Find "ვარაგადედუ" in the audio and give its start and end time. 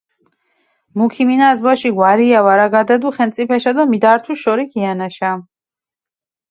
2.45-3.09